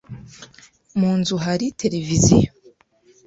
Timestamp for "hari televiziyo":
1.45-2.51